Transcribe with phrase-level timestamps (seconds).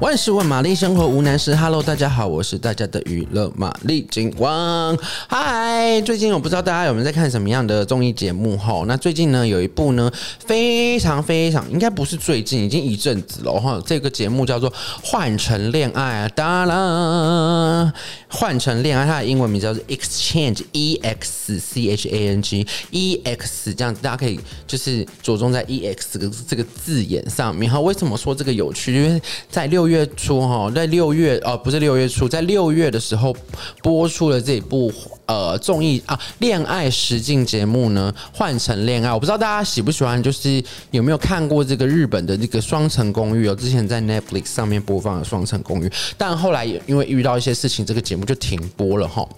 [0.00, 1.54] 万事问玛丽，生活无难事。
[1.54, 4.98] Hello，大家好，我是大家的娱乐玛丽金王。
[5.28, 8.82] 嗨，最近我不知道大家有没有在看什么样的综艺节目哈？
[8.88, 10.10] 那最近呢，有一部呢，
[10.44, 13.80] 非常非常应该不是最近，已经一阵子了哈。
[13.86, 14.68] 这个节目叫做
[15.00, 17.92] 《换乘恋爱》，哒啦，
[18.28, 27.78] 换乘恋爱，它的英文名叫做 Exchange，E X C H A N G，E X 这样，大家可以就是着重在 E X 这个字眼上面哈。
[27.78, 28.92] 为什么说这个有趣？
[28.92, 33.36] 因为在六六月初哈，在六月哦，不是六月初，在六月的时候
[33.82, 34.90] 播出了这一部
[35.26, 39.12] 呃综艺啊恋爱实境节目呢，换成恋爱。
[39.12, 43.54] 我不知道大家喜不喜欢，就是有没有看过这个日本的这个双层公寓哦？
[43.54, 49.28] 之前在 Netflix 上面播放的双层公寓，但后来也因为遇到一些事情，这个节目就停播了哈。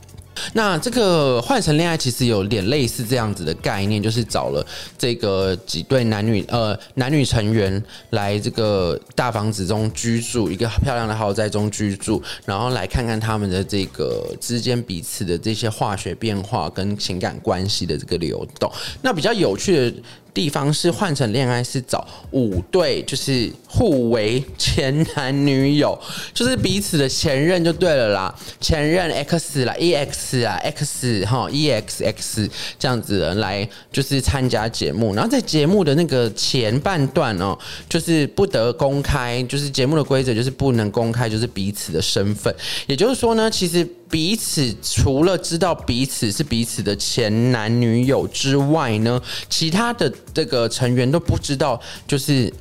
[0.53, 4.65] 那这个换成恋爱其实有点类似这样子的概念，就是找了
[4.97, 18.71] 这个几对男女呃男女成员来这个大房子中居住，一个漂亮的豪宅中居住，然后来看看他们的这个之间彼此的这些化学变化跟情感关系的这个流动。
[19.03, 19.97] 那比较有趣的。
[20.37, 25.99] 地方是换成恋爱，是找五对，就是互为前男女友，
[26.35, 42.55] 就是彼此的前任就对了啦，前任 X 啦，E X 啊，X 哈，E X X 这样子的来就是参加节目，然后在节目的那个前半段哦，就是不得公开，就是节目的规则就是不能公开，就是彼此的身份，
[42.87, 43.89] 也就是说呢，其实。
[44.09, 52.53] 彼此除了知道彼此是彼此的前男女友之外呢，其他的这个成员都不知道，就是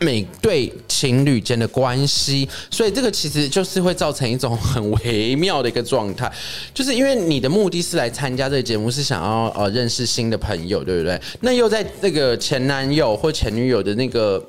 [0.00, 6.30] 每对情侣间的关系，所以这个其实就是会造成一种很微妙的一个状态，
[6.72, 11.20] 就是因为你的目的是来参加这个节目，是想要呃认识新的朋友，对不对？
[11.40, 14.42] 那又在这个前男友或前女友的那个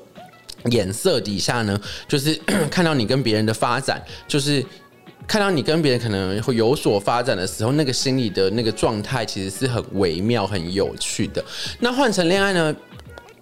[0.70, 2.34] 眼色底下呢，就是
[2.70, 4.64] 看到你跟别人的发展，就是。
[5.26, 11.44] 看到你跟别人可能会有所发展的时候，那个心里的那个状态其实是很微妙、很有趣的。
[11.80, 12.74] 那换成恋爱呢？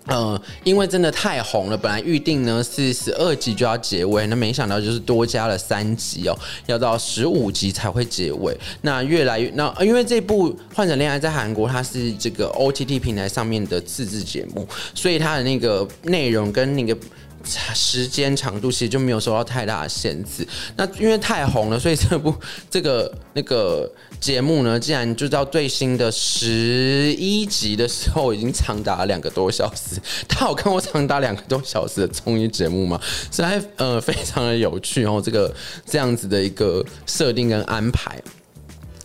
[0.07, 8.55] 呃，因为真的太红了，本来预定呢是十二集就要结尾，那没想到就是多加了三集哦，要到十五集才会结尾。
[8.83, 16.95] 那越来越那，因为这部换乘恋爱在韩国它是这个 OTT 平台上面的自制节目，所以它的那个内容跟那个。
[17.45, 20.47] 时间长度其实就没有受到太大的限制。
[20.77, 22.35] 那因为太红了，所以这部
[22.71, 23.91] 这个那个
[24.21, 30.01] 节目呢，竟然就到最新的十一集的时候，已经长达两个多小时。
[30.29, 33.01] 他有看过长达两个多小时的综艺节目吗？
[33.31, 35.55] 实在呃非常的有趣哦，这个
[35.87, 38.21] 这样子的一个设定跟安排。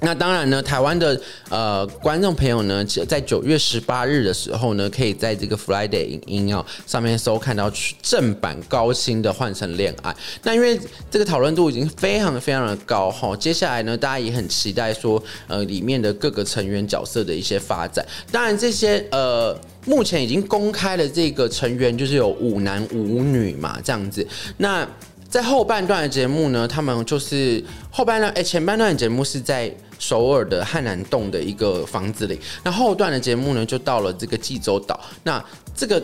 [0.02, 7.70] 那当然呢，台湾的呃观众朋友呢，在九月十八日的时候呢，可以在这个 Friday 影音哦上面搜看到
[8.02, 10.16] 正版高清的换乘恋爱。
[10.44, 10.80] 那因为
[11.12, 18.06] 这个讨论度已经非常非常的高哈，接下来呢，大家也很期待说呃里面的各个成员角色的一些发展。
[18.32, 24.26] 当然这些呃目前已经公开的这个成员就是有五男五女嘛这样子。
[24.58, 24.88] 那
[25.30, 29.74] 在后半段的节目呢，他们就是后半段哎前半段的节目是在。
[30.02, 34.98] 首尔的汉南洞的一个房子里，那后段的节目呢，就到了这个济州岛。
[35.24, 35.44] 那
[35.76, 36.00] 这个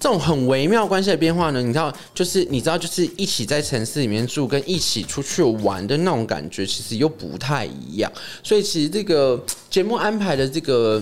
[0.00, 8.10] 这种很微妙关系的变化呢，你知道，就是你知道，就是一起在城市里面住，跟一起出去玩的那种感觉，其实又不太一样。
[8.42, 11.00] 所以其实这个节目安排的这个。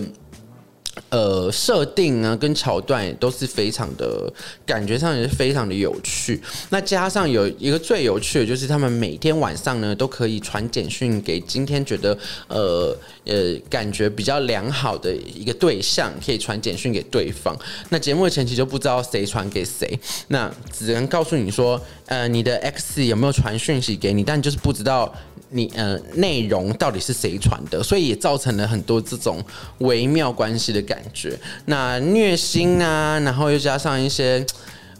[1.09, 4.31] 呃，设定呢跟桥段也都是非常的，
[4.65, 6.41] 感觉上也是非常的有趣。
[6.69, 12.17] 那加上有一个最有趣的，就是他们每天晚上呢都可以传简讯给今天觉得
[12.47, 17.57] 呃呃感觉比较良好的一个对象，可以传简讯给对方。
[17.89, 25.13] 那节目的前期就不知道谁传给谁，那只能告诉你说，呃，你的 X 有没有传讯息给你，但就是不知道。
[25.49, 27.81] 你呃，内容到底是谁传的？
[27.83, 29.43] 所以也造成了很多这种
[29.79, 31.37] 微妙关系的感觉。
[31.65, 34.45] 那虐心啊，然后又加上一些。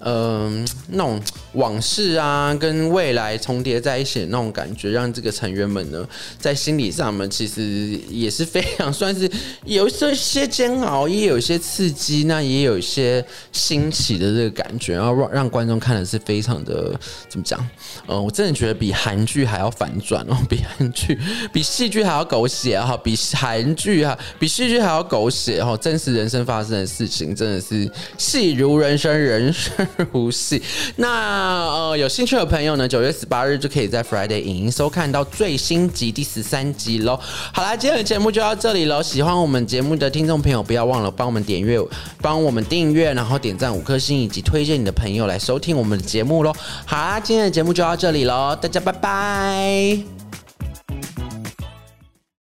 [0.07, 1.19] 嗯、那种
[1.55, 6.07] 往事啊，跟未来重叠在一起的那种感觉，让这个成员们呢，
[6.39, 9.29] 在心理上面其实也是非常算是
[9.65, 16.97] 有一些煎熬，也有一些刺激，那也有一些新奇的这个感觉，然后让让观众看的是非常的
[17.27, 17.59] 怎么讲？
[18.07, 21.17] 嗯、我真的觉得比韩剧还要反转哦，比韩剧、
[21.51, 29.85] 比戏剧还要狗血哈，比韩剧哈，比戏剧还要狗血哈，真实人生发生的事情真的是戏如人生，人生。
[30.11, 30.61] 如戏。
[30.95, 37.19] 那那呃，有兴趣的朋友呢，九月十八日就可以在 Friday 影音收看到最新集第十三集喽。
[37.53, 38.99] 好啦，今天的节目就到这里喽。
[39.03, 41.79] 喜欢我们节目的听众朋友，不要忘了帮我们点阅、
[42.19, 46.51] 帮我们订阅，然后点赞五颗星，以及推荐你的朋友来收听我们的节目喽。
[46.83, 50.14] 好啦，今天的节目就到这里喽，大家拜拜。